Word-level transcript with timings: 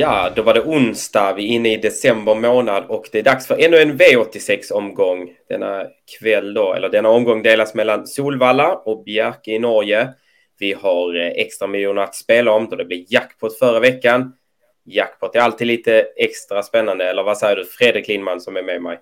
Ja, 0.00 0.30
då 0.36 0.42
var 0.42 0.54
det 0.54 0.60
onsdag. 0.60 1.32
Vi 1.32 1.44
är 1.44 1.48
inne 1.48 1.72
i 1.72 1.76
december 1.76 2.34
månad 2.34 2.84
och 2.88 3.08
det 3.12 3.18
är 3.18 3.22
dags 3.22 3.46
för 3.46 3.64
ännu 3.64 3.76
en 3.76 3.98
V86-omgång. 3.98 5.30
Denna 5.48 5.84
kväll 6.18 6.54
då, 6.54 6.74
eller 6.74 6.88
denna 6.88 7.08
omgång 7.08 7.42
delas 7.42 7.74
mellan 7.74 8.06
Solvalla 8.06 8.74
och 8.74 9.04
Bjerke 9.04 9.50
i 9.50 9.58
Norge. 9.58 10.08
Vi 10.58 10.72
har 10.72 11.16
eh, 11.16 11.26
extra 11.26 11.68
miljoner 11.68 12.02
att 12.02 12.14
spela 12.14 12.52
om 12.52 12.68
då 12.68 12.76
det 12.76 12.84
blir 12.84 13.04
jackpot 13.08 13.58
förra 13.58 13.80
veckan. 13.80 14.32
Jackpot 14.84 15.36
är 15.36 15.40
alltid 15.40 15.66
lite 15.66 16.06
extra 16.16 16.62
spännande, 16.62 17.10
eller 17.10 17.22
vad 17.22 17.38
säger 17.38 17.56
du 17.56 17.64
Fredrik 17.64 18.08
Lindman 18.08 18.40
som 18.40 18.56
är 18.56 18.62
med 18.62 18.82
mig? 18.82 19.00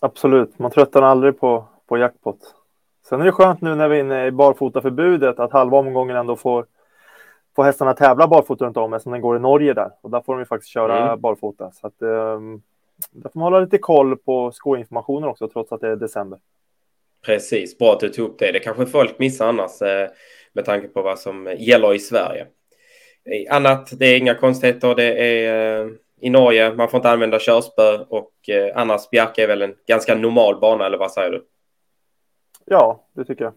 Absolut, 0.00 0.58
man 0.58 0.70
tröttnar 0.70 1.02
aldrig 1.02 1.40
på, 1.40 1.68
på 1.88 1.98
jackpot. 1.98 2.38
Sen 3.08 3.20
är 3.20 3.24
det 3.24 3.32
skönt 3.32 3.60
nu 3.60 3.74
när 3.74 3.88
vi 3.88 3.96
är 3.96 4.00
inne 4.00 4.26
i 4.26 4.30
barfotaförbudet 4.30 5.38
att 5.38 5.52
halva 5.52 5.78
omgången 5.78 6.16
ändå 6.16 6.36
får 6.36 6.66
får 7.58 7.64
hästarna 7.64 7.94
tävla 7.94 8.28
barfota 8.28 8.64
runt 8.64 8.76
om 8.76 8.92
eftersom 8.92 9.12
den 9.12 9.20
går 9.20 9.36
i 9.36 9.40
Norge 9.40 9.74
där 9.74 9.90
och 10.00 10.10
där 10.10 10.20
får 10.20 10.32
de 10.32 10.38
ju 10.38 10.44
faktiskt 10.44 10.72
köra 10.72 11.06
mm. 11.06 11.20
barfota. 11.20 11.70
Så 11.72 11.86
att, 11.86 12.02
um, 12.02 12.62
där 13.10 13.30
får 13.30 13.40
man 13.40 13.42
hålla 13.42 13.60
lite 13.60 13.78
koll 13.78 14.16
på 14.16 14.52
skoinformationen 14.52 15.28
också 15.28 15.48
trots 15.48 15.72
att 15.72 15.80
det 15.80 15.88
är 15.88 15.96
december. 15.96 16.38
Precis, 17.26 17.78
bra 17.78 17.92
att 17.92 18.00
du 18.00 18.08
tog 18.08 18.28
upp 18.28 18.38
det. 18.38 18.52
Det 18.52 18.58
kanske 18.58 18.86
folk 18.86 19.18
missar 19.18 19.48
annars 19.48 19.82
eh, 19.82 20.08
med 20.52 20.64
tanke 20.64 20.88
på 20.88 21.02
vad 21.02 21.18
som 21.18 21.54
gäller 21.58 21.94
i 21.94 21.98
Sverige. 21.98 22.46
Annat, 23.50 23.98
det 23.98 24.06
är 24.06 24.18
inga 24.18 24.34
konstigheter. 24.34 24.94
Det 24.94 25.36
är 25.36 25.80
eh, 25.80 25.90
i 26.20 26.30
Norge, 26.30 26.74
man 26.74 26.88
får 26.88 26.98
inte 26.98 27.10
använda 27.10 27.38
körspö 27.38 27.98
och 28.08 28.48
eh, 28.48 28.72
annars 28.74 29.10
Bjerke 29.10 29.42
är 29.42 29.48
väl 29.48 29.62
en 29.62 29.74
ganska 29.86 30.14
normal 30.14 30.60
bana 30.60 30.86
eller 30.86 30.98
vad 30.98 31.12
säger 31.12 31.30
du? 31.30 31.46
Ja, 32.64 33.04
det 33.12 33.24
tycker 33.24 33.44
jag. 33.44 33.52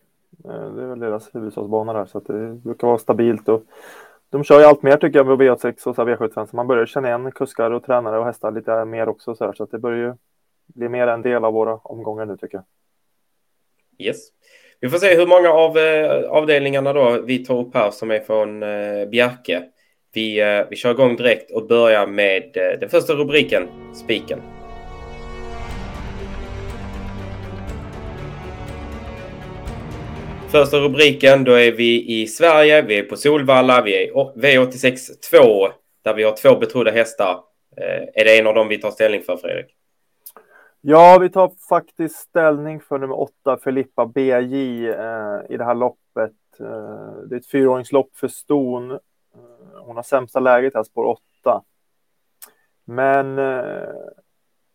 Eh, 0.46 0.74
det 0.74 0.84
är 0.84 0.88
väl 0.88 1.00
deras 1.00 1.36
huvudstadsbana 1.36 1.94
där 1.94 2.06
så 2.06 2.18
att 2.18 2.26
det 2.26 2.48
brukar 2.64 2.88
vara 2.88 2.98
stabilt 2.98 3.50
och 3.50 3.64
de 4.30 4.44
kör 4.44 4.60
ju 4.60 4.66
allt 4.66 4.84
mer 4.84 4.98
tycker 4.98 5.20
jag 5.20 5.28
med 5.28 5.38
V86 5.38 5.88
och 5.88 5.96
V75 5.96 6.46
så 6.46 6.56
man 6.56 6.68
börjar 6.68 6.86
känna 6.86 7.08
igen 7.08 7.32
kuskar 7.32 7.72
och 7.72 7.84
tränare 7.84 8.20
och 8.20 8.26
hästar 8.26 8.52
lite 8.52 8.86
mer 8.86 9.09
också 9.09 9.36
så 9.36 9.46
här 9.46 9.54
så 9.54 9.64
att 9.64 9.72
det 9.72 9.80
börjar 9.80 9.98
ju 9.98 10.14
bli 10.66 10.90
mer 10.90 11.08
en 11.08 11.22
del 11.22 11.46
av 11.46 11.54
våra 11.54 11.76
omgångar 11.76 12.26
nu 12.26 12.38
tycker 12.38 12.58
jag. 12.58 12.66
Yes. 14.08 14.18
Vi 14.80 14.90
får 14.90 14.98
se 14.98 15.16
hur 15.16 15.28
många 15.28 15.50
av 15.50 15.78
eh, 15.78 16.30
avdelningarna 16.30 16.94
då 16.94 17.22
vi 17.22 17.46
tar 17.46 17.59
upp 17.59 17.74
här 17.74 17.92
som 17.92 18.12
är 18.12 18.20
från 18.20 18.64
eh, 18.64 19.09
Bjerke. 19.09 19.64
Vi, 20.14 20.42
eh, 20.42 20.66
vi 20.70 20.76
kör 20.76 20.92
igång 20.92 21.16
direkt 21.16 21.52
och 21.52 21.68
börjar 21.68 22.08
med 22.08 22.58
eh, 22.58 22.80
den 22.80 22.90
första 22.90 23.14
rubriken, 23.14 23.68
spiken. 23.94 24.61
Första 30.52 30.77
rubriken, 30.77 31.44
då 31.44 31.52
är 31.52 31.71
vi 31.71 32.21
i 32.21 32.27
Sverige, 32.27 32.81
vi 32.81 32.99
är 32.99 33.03
på 33.03 33.16
Solvalla, 33.16 33.81
vi 33.81 34.07
är 34.07 34.13
V86 34.13 34.97
2, 35.31 35.69
där 36.02 36.13
vi 36.13 36.23
har 36.23 36.35
två 36.35 36.55
betrodda 36.55 36.91
hästar. 36.91 37.44
Eh, 37.77 38.21
är 38.21 38.25
det 38.25 38.39
en 38.39 38.47
av 38.47 38.55
dem 38.55 38.67
vi 38.67 38.77
tar 38.77 38.91
ställning 38.91 39.22
för, 39.22 39.38
Fredrik? 39.38 39.75
Ja, 40.81 41.17
vi 41.22 41.29
tar 41.29 41.52
faktiskt 41.69 42.16
ställning 42.16 42.79
för 42.79 42.97
nummer 42.97 43.19
åtta, 43.19 43.57
Filippa 43.63 44.05
BJ, 44.05 44.88
eh, 44.88 45.39
i 45.49 45.57
det 45.57 45.66
här 45.66 45.75
loppet. 45.75 46.59
Eh, 46.59 47.13
det 47.29 47.35
är 47.35 47.39
ett 47.39 47.52
fyraåringslopp 47.52 48.09
för 48.16 48.27
ston. 48.27 48.91
Eh, 48.91 48.97
hon 49.79 49.95
har 49.95 50.03
sämsta 50.03 50.39
läget 50.39 50.73
här, 50.73 50.83
spår 50.83 51.05
åtta. 51.05 51.61
Men 52.85 53.39
eh, 53.39 53.89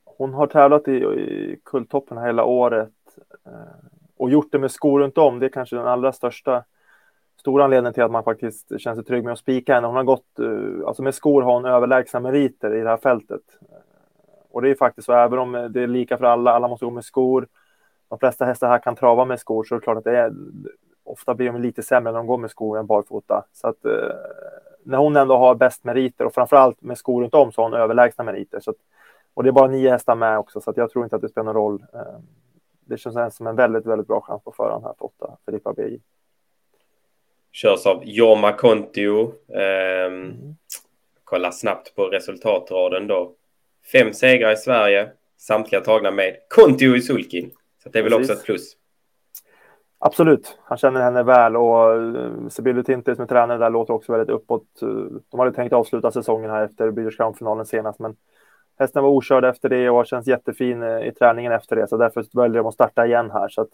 hon 0.04 0.34
har 0.34 0.47
tävlat 0.47 0.88
i, 0.88 0.92
i 0.92 1.60
Kulltoppen 1.64 2.19
hela 2.19 2.44
året. 2.44 2.92
Eh, 3.47 3.96
och 4.16 4.31
gjort 4.31 4.53
det 4.53 4.59
med 4.59 4.71
skor 4.71 5.00
runt 5.00 5.19
om. 5.19 5.38
Det 5.38 5.47
är 5.47 5.50
kanske 5.50 5.77
den 5.77 5.87
allra 5.87 6.12
största 6.12 6.65
stora 7.41 7.65
anledningen 7.65 7.94
till 7.94 8.03
att 8.03 8.10
man 8.10 8.25
faktiskt 8.25 8.81
känner 8.81 8.94
sig 8.94 9.04
trygg 9.04 9.25
med 9.25 9.32
att 9.32 9.38
spika 9.38 9.75
henne. 9.75 9.87
Hon 9.87 9.97
har 9.97 10.04
gått, 10.04 10.38
eh, 10.38 10.87
alltså 10.87 11.03
med 11.03 11.15
skor 11.15 11.43
har 11.43 11.53
hon 11.53 11.65
överlägsna 11.65 12.21
meriter 12.21 12.75
i 12.75 12.81
det 12.81 12.88
här 12.88 12.97
fältet. 12.97 13.41
Eh, 13.60 13.77
och 14.50 14.62
det 14.62 14.71
är 14.71 14.75
faktiskt 14.75 15.06
så, 15.06 15.12
även 15.12 15.38
om 15.38 15.53
det 15.71 15.82
är 15.82 15.87
lika 15.87 16.19
för 16.19 16.25
alla, 16.25 16.53
alla 16.53 16.69
måste 16.69 16.84
gå 16.84 16.91
med 16.91 17.04
skor. 17.04 17.47
De 18.09 18.19
flesta 18.19 18.44
hästar 18.44 18.69
här 18.69 18.78
kan 18.78 18.97
trava 18.97 19.25
med 19.25 19.41
skor, 19.41 19.65
så 19.65 19.75
det 19.75 19.78
är 19.78 19.81
klart 19.81 19.99
att 19.99 20.04
det 20.04 20.19
är, 20.19 20.33
ofta 21.04 21.34
blir 21.34 21.53
de 21.53 21.62
lite 21.62 21.83
sämre 21.83 22.12
när 22.12 22.19
de 22.19 22.27
går 22.27 22.38
med 22.38 22.50
skor 22.50 22.78
än 22.78 22.87
barfota. 22.87 23.44
Så 23.53 23.69
att 23.69 23.84
eh, 23.84 24.16
när 24.83 24.98
hon 24.98 25.16
ändå 25.16 25.37
har 25.37 25.54
bäst 25.54 25.84
meriter 25.84 26.25
och 26.25 26.34
framförallt 26.34 26.83
med 26.83 26.98
skor 26.98 27.22
runt 27.22 27.34
om 27.34 27.53
så 27.53 27.62
har 27.62 27.71
hon 27.71 27.81
överlägsna 27.81 28.25
meriter. 28.25 28.60
Så 28.60 28.71
att, 28.71 28.77
och 29.34 29.43
det 29.43 29.50
är 29.50 29.53
bara 29.53 29.69
nio 29.69 29.91
hästar 29.91 30.15
med 30.15 30.38
också, 30.38 30.60
så 30.60 30.71
att 30.71 30.77
jag 30.77 30.91
tror 30.91 31.04
inte 31.04 31.16
att 31.16 31.22
det 31.22 31.28
spelar 31.28 31.44
någon 31.44 31.54
roll. 31.54 31.84
Eh, 32.86 32.91
det 32.91 32.98
känns 32.98 33.36
som 33.36 33.47
en 33.47 33.56
väldigt, 33.56 33.86
väldigt 33.86 34.08
bra 34.08 34.20
chans 34.20 34.44
på 34.44 34.52
förhand 34.52 34.84
här 34.84 34.94
för 34.98 35.04
åtta, 35.04 35.36
Filippa 35.47 35.72
BJ. 35.72 35.98
Körs 37.52 37.86
av 37.86 38.02
Jorma 38.04 38.52
Kontio. 38.52 39.32
Eh, 39.48 40.06
mm. 40.06 40.34
Kolla 41.24 41.52
snabbt 41.52 41.97
på 41.97 42.04
resultatraden 42.06 43.06
då. 43.06 43.32
Fem 43.92 44.12
segrar 44.12 44.52
i 44.52 44.56
Sverige, 44.56 45.10
samtliga 45.36 45.80
tagna 45.80 46.10
med 46.10 46.36
Kontio 46.48 46.97
i 46.97 47.00
sulkin. 47.00 47.50
Så 47.82 47.88
det 47.88 47.98
är 47.98 48.02
väl 48.02 48.12
Precis. 48.12 48.30
också 48.30 48.41
ett 48.41 48.47
plus. 48.47 48.76
Absolut, 49.98 50.58
han 50.64 50.78
känner 50.78 51.00
henne 51.00 51.22
väl 51.22 51.56
och 51.56 51.94
eh, 51.94 52.48
Sibylle 52.48 52.82
Tinter 52.82 53.14
som 53.14 53.22
är 53.22 53.28
tränare 53.28 53.58
där 53.58 53.70
låter 53.70 53.94
också 53.94 54.12
väldigt 54.12 54.34
uppåt. 54.34 54.66
De 55.30 55.41
hade 55.41 55.53
tänkt 55.53 55.72
avsluta 55.72 56.10
säsongen 56.10 56.50
här 56.50 56.64
efter 56.64 56.91
British 56.91 57.16
Crown-finalen 57.16 57.66
senast, 57.66 57.98
men 57.98 58.16
Hästen 58.78 59.03
var 59.03 59.10
okörd 59.10 59.44
efter 59.44 59.69
det 59.69 59.91
och 59.91 60.06
känns 60.06 60.26
jättefin 60.26 60.82
eh, 60.82 61.09
i 61.09 61.12
träningen 61.12 61.53
efter 61.53 61.76
det, 61.76 61.88
så 61.88 61.97
därför 61.97 62.25
väljer 62.32 62.59
de 62.59 62.66
att 62.66 62.75
starta 62.75 63.06
igen 63.06 63.31
här. 63.31 63.48
Så 63.48 63.60
att 63.60 63.70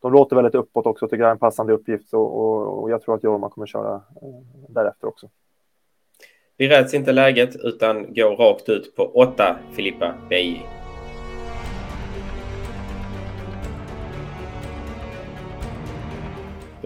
de 0.00 0.12
låter 0.12 0.36
väldigt 0.36 0.54
uppåt 0.54 0.86
också, 0.86 1.08
tycker 1.08 1.22
jag 1.22 1.28
är 1.28 1.32
en 1.32 1.38
passande 1.38 1.72
uppgift 1.72 2.14
och, 2.14 2.40
och, 2.40 2.82
och 2.82 2.90
jag 2.90 3.02
tror 3.02 3.14
att 3.14 3.24
Jorma 3.24 3.50
kommer 3.50 3.66
köra 3.66 3.94
eh, 3.94 4.00
därefter 4.68 5.08
också. 5.08 5.28
Vi 6.56 6.68
räds 6.68 6.94
inte 6.94 7.12
läget 7.12 7.56
utan 7.56 8.14
går 8.14 8.36
rakt 8.36 8.68
ut 8.68 8.96
på 8.96 9.02
8 9.02 9.56
Filippa 9.72 10.14
Beijing. 10.28 10.75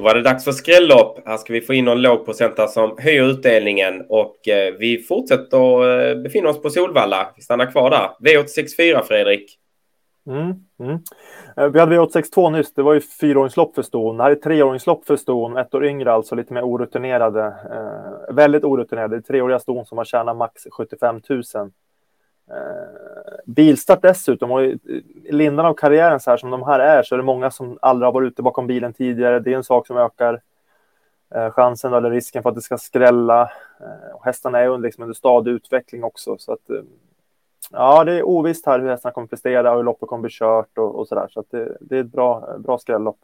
Då 0.01 0.05
var 0.05 0.15
det 0.15 0.23
dags 0.23 0.45
för 0.45 0.53
skrällopp. 0.53 1.19
Här 1.27 1.37
ska 1.37 1.53
vi 1.53 1.61
få 1.61 1.75
in 1.75 1.85
någon 1.85 2.03
lågprocentare 2.03 2.69
som 2.69 2.95
höjer 2.99 3.25
utdelningen 3.25 4.07
och 4.09 4.49
eh, 4.49 4.75
vi 4.79 5.03
fortsätter 5.03 5.83
att 5.83 6.23
befinna 6.23 6.49
oss 6.49 6.63
på 6.63 6.71
Solvalla. 6.71 7.33
Vi 7.37 7.43
stannar 7.43 7.71
kvar 7.71 7.91
där. 7.91 8.11
V864 8.21 9.03
Fredrik. 9.03 9.59
Mm, 10.27 10.55
mm. 10.81 10.99
Eh, 11.57 11.69
vi 11.73 11.81
hade 11.81 11.99
V862 11.99 12.51
nyss. 12.51 12.75
Det 12.75 12.83
var 12.83 12.95
ju 12.95 13.01
fyraåringslopp 13.01 13.75
för 13.75 13.83
ston. 13.83 14.17
Det 14.17 14.23
här 14.23 14.31
är 14.31 14.35
treåringslopp 14.35 15.07
för 15.07 15.17
ston. 15.17 15.57
Ett 15.57 15.75
år 15.75 15.85
yngre 15.85 16.13
alltså, 16.13 16.35
lite 16.35 16.55
mer 16.55 16.63
orutinerade. 16.63 17.45
Eh, 17.47 18.35
väldigt 18.35 18.65
orutinerade. 18.65 19.17
Det 19.17 19.21
är 19.21 19.23
Treåriga 19.23 19.59
ston 19.59 19.87
som 19.87 19.99
har 19.99 20.05
tjänat 20.05 20.37
max 20.37 20.67
75 20.73 21.21
000. 21.29 21.43
Eh, 22.51 23.41
bilstart 23.45 24.03
dessutom 24.03 24.51
och 24.51 24.63
i 24.63 24.81
lindan 25.31 25.67
av 25.67 25.75
karriären 25.75 26.21
så 26.21 26.31
här 26.31 26.37
som 26.37 26.51
de 26.51 26.63
här 26.63 26.81
är 26.81 27.03
så 27.03 27.15
är 27.15 27.17
det 27.17 27.25
många 27.25 27.51
som 27.51 27.79
aldrig 27.83 28.07
har 28.07 28.13
varit 28.13 28.33
ute 28.33 28.43
bakom 28.43 28.67
bilen 28.67 28.93
tidigare. 28.93 29.41
Det 29.41 29.53
är 29.53 29.57
en 29.57 29.65
sak 29.65 29.87
som 29.87 29.97
ökar 29.97 30.41
eh, 31.35 31.51
chansen 31.51 31.95
eller 31.95 32.11
risken 32.11 32.43
för 32.43 32.51
att 32.51 32.57
det 32.57 32.63
ska 32.63 32.79
skrälla. 32.79 33.43
Eh, 33.81 34.15
och 34.15 34.25
hästarna 34.25 34.59
är 34.59 34.79
liksom 34.79 35.03
under 35.03 35.15
stadig 35.15 35.51
utveckling 35.51 36.05
också 36.05 36.39
så 36.39 36.53
att 36.53 36.71
ja, 37.71 38.05
det 38.05 38.13
är 38.13 38.23
ovisst 38.23 38.67
här 38.67 38.81
hur 38.81 38.89
hästarna 38.89 39.13
kommer 39.13 39.27
prestera 39.27 39.71
och 39.71 39.77
hur 39.77 39.85
loppet 39.85 40.09
kommer 40.09 40.23
bli 40.23 40.31
kört 40.31 40.79
och, 40.79 40.99
och 40.99 41.09
så 41.09 41.15
där. 41.15 41.29
Så 41.31 41.45
det, 41.51 41.77
det 41.81 41.97
är 41.97 42.01
ett 42.01 42.13
bra, 42.13 42.59
bra 42.59 42.79
skrällopp. 42.79 43.19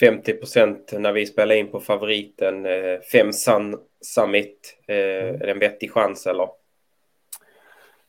50 0.00 0.32
procent 0.32 0.92
när 0.98 1.12
vi 1.12 1.26
spelar 1.26 1.54
in 1.54 1.70
på 1.70 1.80
favoriten. 1.80 2.66
Fem 3.12 3.32
Sun 3.32 3.76
Summit. 4.00 4.78
Är 4.86 5.38
det 5.38 5.50
en 5.50 5.58
vettig 5.58 5.92
chans 5.92 6.26
eller? 6.26 6.48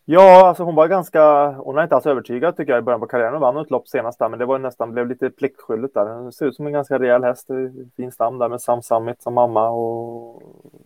Ja, 0.09 0.48
alltså 0.48 0.63
hon 0.63 0.75
var 0.75 0.88
ganska, 0.88 1.48
hon 1.51 1.75
var 1.75 1.83
inte 1.83 1.95
alls 1.95 2.06
övertygad 2.06 2.57
tycker 2.57 2.71
jag 2.71 2.80
i 2.80 2.81
början 2.81 3.00
på 3.00 3.07
karriären. 3.07 3.33
Hon 3.33 3.42
vann 3.42 3.57
ett 3.57 3.71
lopp 3.71 3.88
senast 3.88 4.19
där, 4.19 4.30
men 4.30 4.39
det 4.39 4.45
var 4.45 4.59
nästan, 4.59 4.92
blev 4.92 5.07
lite 5.07 5.30
pliktskyldigt 5.30 5.94
där. 5.94 6.06
Hon 6.06 6.31
ser 6.31 6.45
ut 6.45 6.56
som 6.56 6.68
en 6.68 6.74
ganska 6.74 7.00
rejäl 7.00 7.24
häst, 7.24 7.48
fin 7.95 8.12
stam 8.12 8.38
där 8.38 8.50
med 8.50 8.62
Sam 8.62 8.81
Summit 8.81 9.21
som 9.21 9.33
mamma 9.33 9.69
och 9.69 10.42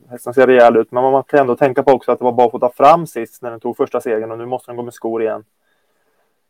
hästen 0.10 0.34
ser 0.34 0.48
rejäl 0.48 0.78
ut. 0.78 0.92
Men 0.92 1.04
man 1.04 1.24
kan 1.24 1.40
ändå 1.40 1.56
tänka 1.56 1.84
på 1.84 1.92
också 1.92 2.12
att 2.12 2.20
det 2.20 2.26
var 2.26 2.32
bara 2.32 2.46
att 2.46 2.52
få 2.52 2.60
ta 2.60 2.70
fram 2.70 3.08
sist 3.08 3.42
när 3.42 3.52
den 3.52 3.60
tog 3.60 3.78
första 3.78 4.02
segern 4.02 4.32
och 4.32 4.38
nu 4.38 4.46
måste 4.46 4.72
den 4.72 4.78
gå 4.78 4.84
med 4.84 4.94
skor 4.94 5.22
igen. 5.22 5.44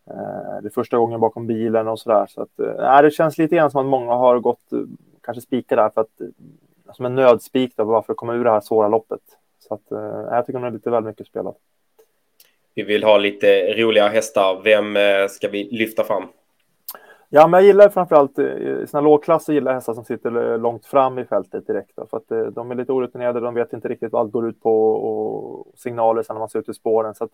Eh, 0.09 0.61
det 0.61 0.67
är 0.67 0.73
första 0.73 0.97
gången 0.97 1.19
bakom 1.19 1.47
bilen 1.47 1.87
och 1.87 1.99
sådär. 1.99 2.25
Så 2.29 2.41
att, 2.41 2.59
äh, 2.59 3.01
det 3.01 3.11
känns 3.11 3.37
lite 3.37 3.55
grann 3.55 3.71
som 3.71 3.81
att 3.81 3.89
många 3.89 4.13
har 4.13 4.39
gått, 4.39 4.73
eh, 4.73 4.79
kanske 5.21 5.41
spikar 5.41 5.75
där 5.75 5.89
för 5.89 6.01
att, 6.01 6.21
som 6.93 7.05
en 7.05 7.15
nödspik 7.15 7.73
då, 7.75 7.85
bara 7.85 8.01
för 8.01 8.13
att 8.13 8.17
komma 8.17 8.33
ur 8.33 8.43
det 8.43 8.51
här 8.51 8.61
svåra 8.61 8.87
loppet. 8.87 9.21
Så 9.59 9.73
att, 9.73 9.81
jag 10.31 10.45
tycker 10.45 10.59
hon 10.59 10.67
är 10.67 10.71
lite 10.71 10.89
väl 10.89 11.03
mycket 11.03 11.27
spelad. 11.27 11.55
Vi 12.73 12.83
vill 12.83 13.03
ha 13.03 13.17
lite 13.17 13.73
roliga 13.73 14.07
hästar. 14.07 14.61
Vem 14.63 14.97
eh, 14.97 15.27
ska 15.29 15.47
vi 15.47 15.63
lyfta 15.63 16.03
fram? 16.03 16.23
Ja, 17.29 17.47
men 17.47 17.57
jag 17.57 17.67
gillar 17.67 17.89
framförallt 17.89 18.39
eh, 18.39 18.45
i 18.45 18.85
sina 18.87 19.01
lågklasser 19.01 19.53
gillar 19.53 19.73
hästar 19.73 19.93
som 19.93 20.05
sitter 20.05 20.51
eh, 20.51 20.59
långt 20.59 20.85
fram 20.85 21.19
i 21.19 21.25
fältet 21.25 21.67
direkt. 21.67 21.91
Då, 21.95 22.05
för 22.05 22.17
att 22.17 22.55
de 22.55 22.71
är 22.71 22.75
lite 22.75 22.91
orutinerade, 22.91 23.39
de 23.39 23.53
vet 23.53 23.73
inte 23.73 23.87
riktigt 23.87 24.11
vad 24.11 24.21
allt 24.21 24.31
går 24.31 24.49
ut 24.49 24.61
på 24.61 24.91
och 24.91 25.67
signaler 25.75 26.23
sen 26.23 26.33
när 26.33 26.39
man 26.39 26.49
ser 26.49 26.59
ut 26.59 26.69
i 26.69 26.73
spåren. 26.73 27.15
Så 27.15 27.23
att 27.23 27.31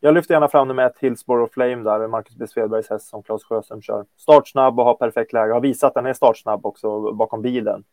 jag 0.00 0.14
lyfter 0.14 0.34
gärna 0.34 0.48
fram 0.48 0.68
nummer 0.68 0.86
ett, 0.86 0.98
Hillsborough 0.98 1.52
Flame 1.52 1.76
där, 1.76 2.08
Marcus 2.08 2.36
B. 2.36 2.46
Svedbergs 2.46 2.90
häst 2.90 3.08
som 3.08 3.22
Claes 3.22 3.44
Sjöström 3.44 3.82
kör. 3.82 4.04
Startsnabb 4.16 4.78
och 4.78 4.84
har 4.84 4.94
perfekt 4.94 5.32
läge, 5.32 5.52
har 5.52 5.60
visat 5.60 5.88
att 5.88 5.94
den 5.94 6.06
är 6.06 6.12
startsnabb 6.12 6.66
också 6.66 7.12
bakom 7.12 7.42
bilen. 7.42 7.84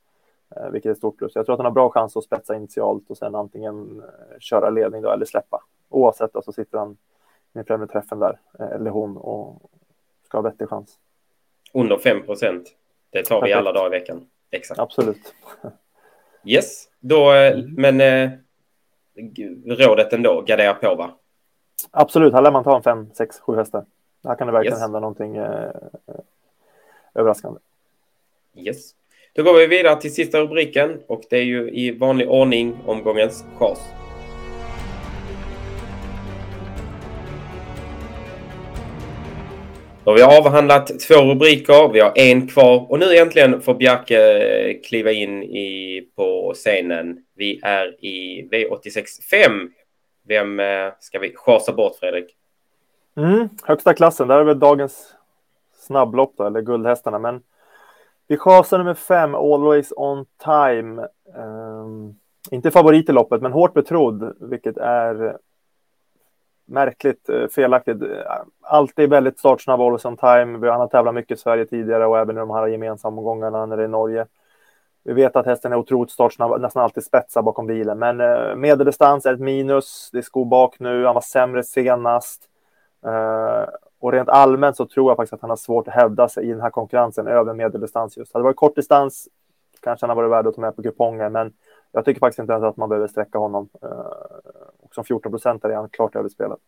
vilket 0.71 0.89
är 0.89 0.91
ett 0.91 0.97
stort 0.97 1.17
plus. 1.17 1.31
Jag 1.35 1.45
tror 1.45 1.53
att 1.53 1.59
han 1.59 1.65
har 1.65 1.71
bra 1.71 1.89
chans 1.89 2.17
att 2.17 2.23
spetsa 2.23 2.55
initialt 2.55 3.09
och 3.09 3.17
sen 3.17 3.35
antingen 3.35 4.03
köra 4.39 4.69
ledning 4.69 5.01
då 5.01 5.11
eller 5.11 5.25
släppa. 5.25 5.59
Oavsett 5.93 6.31
så 6.43 6.51
sitter 6.51 6.77
han 6.77 6.97
med 7.51 7.67
främre 7.67 7.87
träffen 7.87 8.19
där, 8.19 8.39
eh, 8.59 8.67
eller 8.67 8.89
hon, 8.89 9.17
och 9.17 9.71
ska 10.25 10.37
ha 10.37 10.41
vettig 10.41 10.69
chans. 10.69 10.99
Under 11.73 11.97
5 11.97 12.25
procent. 12.25 12.75
Det 13.09 13.23
tar 13.23 13.41
vi 13.41 13.53
alla 13.53 13.71
dagar 13.71 13.87
i 13.87 13.99
veckan. 13.99 14.27
Exakt. 14.51 14.79
Absolut. 14.79 15.33
Yes, 16.45 16.89
då, 16.99 17.31
mm. 17.31 17.73
men 17.75 18.01
eh, 18.01 18.31
rådet 19.65 20.13
ändå, 20.13 20.41
gardera 20.41 20.73
på 20.73 20.95
va? 20.95 21.11
Absolut, 21.91 22.33
här 22.33 22.41
lär 22.41 22.51
man 22.51 22.63
ta 22.63 22.75
en 22.75 22.83
5, 22.83 23.09
6, 23.13 23.39
7 23.39 23.55
hästar. 23.55 23.85
Här 24.23 24.35
kan 24.35 24.47
det 24.47 24.53
verkligen 24.53 24.73
yes. 24.73 24.81
hända 24.81 24.99
någonting 24.99 25.37
eh, 25.37 25.71
överraskande. 27.13 27.59
Yes. 28.55 28.95
Då 29.33 29.43
går 29.43 29.53
vi 29.53 29.67
vidare 29.67 30.01
till 30.01 30.13
sista 30.13 30.39
rubriken 30.39 31.01
och 31.07 31.21
det 31.29 31.37
är 31.37 31.43
ju 31.43 31.69
i 31.69 31.97
vanlig 31.97 32.29
ordning 32.29 32.77
omgångens 32.85 33.45
chas. 33.57 34.02
Då 40.05 40.11
har 40.11 40.15
vi 40.15 40.23
avhandlat 40.23 40.99
två 40.99 41.15
rubriker, 41.15 41.89
vi 41.93 41.99
har 41.99 42.11
en 42.15 42.47
kvar 42.47 42.91
och 42.91 42.99
nu 42.99 43.15
äntligen 43.15 43.61
får 43.61 43.73
Bjarke 43.73 44.17
eh, 44.17 44.81
kliva 44.81 45.11
in 45.11 45.43
i, 45.43 46.01
på 46.15 46.53
scenen. 46.55 47.17
Vi 47.35 47.59
är 47.63 48.05
i 48.05 48.49
V86 48.51 49.21
5. 49.29 49.51
Vem 50.27 50.59
eh, 50.59 50.93
ska 50.99 51.19
vi 51.19 51.33
chasa 51.35 51.73
bort, 51.73 51.95
Fredrik? 51.95 52.25
Mm, 53.17 53.49
högsta 53.63 53.93
klassen, 53.93 54.27
där 54.27 54.39
är 54.39 54.43
väl 54.43 54.59
dagens 54.59 55.13
snabblopp 55.77 56.33
då, 56.37 56.43
eller 56.43 56.61
guldhästarna. 56.61 57.19
Men 57.19 57.41
vi 58.27 58.37
chasar 58.37 58.77
nummer 58.77 58.93
fem, 58.93 59.35
Always 59.35 59.93
On 59.95 60.25
Time. 60.43 61.07
Um, 61.37 62.15
inte 62.51 62.71
favorit 62.71 63.09
i 63.09 63.11
loppet, 63.11 63.41
men 63.41 63.51
hårt 63.51 63.73
betrodd, 63.73 64.37
vilket 64.39 64.77
är 64.77 65.37
märkligt 66.65 67.29
eh, 67.29 67.47
felaktigt. 67.47 68.01
Eh, 68.01 68.07
alltid 68.61 69.09
väldigt 69.09 69.39
startsnabb 69.39 69.81
Always 69.81 70.05
On 70.05 70.17
Time. 70.17 70.69
Han 70.69 70.79
har 70.79 70.87
tävlat 70.87 71.15
mycket 71.15 71.37
i 71.37 71.41
Sverige 71.41 71.65
tidigare 71.65 72.05
och 72.05 72.19
även 72.19 72.37
i 72.37 72.39
de 72.39 72.49
här 72.49 72.67
gemensamma 72.67 73.21
gångarna 73.21 73.65
när 73.65 73.77
det 73.77 73.83
är 73.83 73.87
Norge. 73.87 74.25
Vi 75.03 75.13
vet 75.13 75.35
att 75.35 75.45
hästen 75.45 75.71
är 75.71 75.75
otroligt 75.75 76.11
startsnabb, 76.11 76.61
nästan 76.61 76.83
alltid 76.83 77.03
spetsar 77.03 77.41
bakom 77.41 77.67
bilen. 77.67 77.99
Men 77.99 78.21
eh, 78.21 78.55
medeldistans 78.55 79.25
är 79.25 79.33
ett 79.33 79.39
minus. 79.39 80.09
Det 80.11 80.17
är 80.17 80.21
sko 80.21 80.45
bak 80.45 80.79
nu. 80.79 81.05
Han 81.05 81.13
var 81.13 81.21
sämre 81.21 81.63
senast. 81.63 82.49
Eh, 83.05 83.69
och 83.99 84.11
rent 84.11 84.29
allmänt 84.29 84.77
så 84.77 84.85
tror 84.85 85.09
jag 85.09 85.17
faktiskt 85.17 85.33
att 85.33 85.41
han 85.41 85.49
har 85.49 85.57
svårt 85.57 85.87
att 85.87 85.93
hävda 85.93 86.29
sig 86.29 86.45
i 86.45 86.51
den 86.51 86.61
här 86.61 86.69
konkurrensen 86.69 87.27
över 87.27 87.53
medeldistans 87.53 88.17
just. 88.17 88.33
Hade 88.33 88.41
det 88.41 88.47
varit 88.47 88.55
kort 88.55 88.75
distans 88.75 89.27
kanske 89.83 90.05
han 90.05 90.09
har 90.09 90.15
varit 90.15 90.31
värd 90.31 90.47
att 90.47 90.55
ta 90.55 90.61
med 90.61 90.75
på 90.75 90.83
kupongen, 90.83 91.31
men 91.31 91.53
jag 91.91 92.05
tycker 92.05 92.19
faktiskt 92.19 92.39
inte 92.39 92.53
ens 92.53 92.63
att 92.63 92.77
man 92.77 92.89
behöver 92.89 93.07
sträcka 93.07 93.37
honom 93.37 93.69
som 94.93 95.03
14 95.03 95.31
procent 95.31 95.65
är 95.65 95.69
han 95.69 95.89
klart 95.89 96.15
överspelad. 96.15 96.59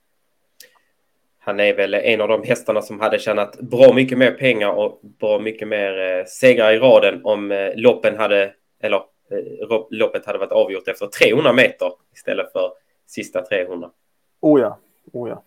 Han 1.39 1.59
är 1.59 1.73
väl 1.73 1.93
en 1.93 2.21
av 2.21 2.27
de 2.27 2.43
hästarna 2.43 2.81
som 2.81 2.99
hade 2.99 3.19
tjänat 3.19 3.59
bra 3.59 3.93
mycket 3.93 4.17
mer 4.17 4.31
pengar 4.31 4.69
och 4.69 4.99
bra 5.03 5.39
mycket 5.39 5.67
mer 5.67 5.99
eh, 5.99 6.25
segrar 6.25 6.73
i 6.73 6.79
raden 6.79 7.21
om 7.23 7.51
eh, 7.51 7.75
loppen 7.75 8.17
hade, 8.17 8.53
eller 8.81 8.97
eh, 8.97 9.85
loppet 9.89 10.25
hade 10.25 10.39
varit 10.39 10.51
avgjort 10.51 10.87
efter 10.87 11.07
300 11.07 11.53
meter 11.53 11.91
istället 12.13 12.51
för 12.51 12.71
sista 13.07 13.41
300. 13.41 13.91
Oh 14.41 14.61
ja, 14.61 14.79
oh 15.11 15.29
ja. 15.29 15.43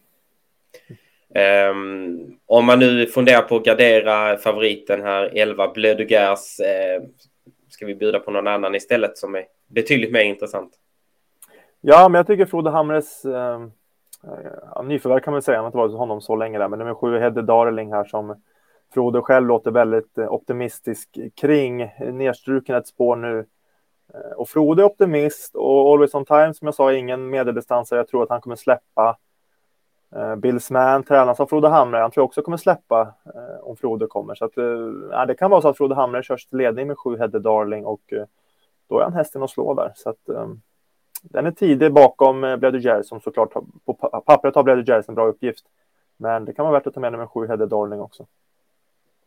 Um, 1.71 2.39
om 2.47 2.65
man 2.65 2.79
nu 2.79 3.07
funderar 3.07 3.43
på 3.43 3.57
att 3.57 3.65
gardera 3.65 4.37
favoriten 4.37 5.03
här, 5.03 5.33
11 5.35 5.69
Blödugers, 5.69 6.61
uh, 6.61 7.09
ska 7.69 7.87
vi 7.87 7.95
bjuda 7.95 8.19
på 8.19 8.31
någon 8.31 8.47
annan 8.47 8.75
istället 8.75 9.19
som 9.19 9.35
är 9.35 9.45
betydligt 9.67 10.13
mer 10.13 10.23
intressant? 10.23 10.73
Ja, 11.81 12.09
men 12.09 12.19
jag 12.19 12.27
tycker 12.27 12.47
Frode 12.47 12.71
Hamres 12.71 13.25
ehm, 13.25 13.73
eh, 14.25 14.83
nyförvärv 14.85 15.21
kan 15.21 15.33
man 15.33 15.43
säga, 15.43 15.57
han 15.57 15.65
har 15.65 15.69
inte 15.69 15.79
varit 15.79 15.91
hos 15.91 15.99
honom 15.99 16.21
så 16.21 16.37
länge 16.37 16.59
där, 16.59 16.69
men 16.69 16.79
nummer 16.79 16.95
sju 16.95 17.19
Hedde 17.19 17.43
Darling 17.43 17.93
här 17.93 18.05
som 18.05 18.37
Frode 18.95 19.23
själv 19.23 19.47
låter 19.47 19.71
väldigt 19.71 20.19
eh, 20.19 20.33
optimistisk 20.33 21.19
kring. 21.37 21.95
Nedstruken 22.13 22.77
ett 22.77 22.87
spår 22.87 23.17
nu. 23.17 23.47
Eh, 24.15 24.33
och 24.37 24.49
Frode 24.49 24.83
är 24.83 24.87
optimist 24.87 25.55
och 25.55 25.93
Always 25.93 26.15
on 26.15 26.25
time 26.25 26.55
som 26.55 26.67
jag 26.67 26.75
sa 26.75 26.93
är 26.93 26.97
ingen 26.97 27.31
medeldistansare. 27.31 27.99
Jag 27.99 28.09
tror 28.09 28.23
att 28.23 28.31
han 28.31 28.41
kommer 28.41 28.57
släppa 28.57 29.17
eh, 30.17 30.37
Bill 30.37 30.61
Sman 30.61 31.03
tränas 31.03 31.41
av 31.41 31.47
Frode 31.47 31.69
Hamre. 31.69 32.01
Han 32.01 32.11
tror 32.11 32.23
jag 32.23 32.27
också 32.27 32.43
kommer 32.43 32.57
släppa 32.57 33.15
om 33.63 33.77
Frode 33.77 34.07
kommer. 34.07 34.35
Så 34.35 34.45
att, 34.45 34.53
ja, 35.11 35.27
det 35.27 35.35
kan 35.35 35.51
vara 35.51 35.61
så 35.61 35.69
att 35.69 35.77
Frode 35.77 35.95
Hamre 35.95 36.23
körs 36.23 36.47
till 36.47 36.59
ledning 36.59 36.87
med 36.87 36.99
sju 36.99 37.19
Hedde 37.19 37.39
Darling 37.39 37.87
och 37.87 38.01
då 38.89 38.99
är 38.99 39.05
han 39.05 39.13
hästen 39.13 39.43
att 39.43 39.51
slå 39.51 39.75
där. 39.75 39.93
Så 39.95 40.11
att, 40.11 40.29
ehm, 40.29 40.61
den 41.23 41.47
är 41.47 41.51
tidig 41.51 41.93
bakom 41.93 42.45
eh, 42.45 42.57
Bledy 42.57 42.79
Bledugers 42.79 43.07
som 43.07 43.21
såklart 43.21 43.53
på 43.85 43.95
pappret 44.27 44.55
har 44.55 44.63
Bledugers 44.63 45.09
en 45.09 45.15
bra 45.15 45.27
uppgift. 45.27 45.65
Men 46.17 46.45
det 46.45 46.53
kan 46.53 46.65
vara 46.65 46.73
värt 46.73 46.87
att 46.87 46.95
ta 46.95 47.01
med 47.01 47.13
nummer 47.13 47.27
sju 47.27 47.47
Hedde 47.47 47.67
Darling 47.67 48.01
också. 48.01 48.27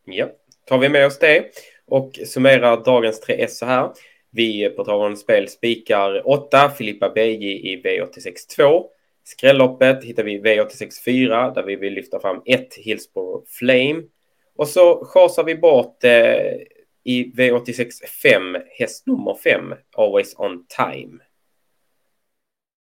Ja, 0.04 0.26
tar 0.66 0.78
vi 0.78 0.88
med 0.88 1.06
oss 1.06 1.18
det 1.18 1.46
och 1.86 2.18
summerar 2.26 2.84
dagens 2.84 3.20
tre 3.20 3.42
S 3.42 3.58
så 3.58 3.66
här. 3.66 3.90
Vi 4.30 4.70
på 4.70 4.84
Travon 4.84 5.16
Spel 5.16 5.48
spikar 5.48 6.28
8 6.28 6.70
Filippa 6.70 7.10
Beji 7.10 7.72
i 7.72 7.82
V86 7.82 8.56
2. 8.56 8.86
Skrälloppet 9.24 10.04
hittar 10.04 10.22
vi 10.22 10.40
V86.4 10.40 11.54
där 11.54 11.62
vi 11.62 11.76
vill 11.76 11.94
lyfta 11.94 12.20
fram 12.20 12.42
ett 12.46 12.74
Hillsborough 12.74 13.44
Flame. 13.46 14.02
Och 14.56 14.68
så 14.68 15.04
chasar 15.04 15.44
vi 15.44 15.54
bort 15.54 16.04
eh, 16.04 16.56
i 17.04 17.32
V86 17.36 18.04
5, 18.22 18.56
häst 18.78 19.06
nummer 19.06 19.34
5, 19.34 19.74
Always 19.96 20.34
On 20.38 20.66
Time. 20.66 21.18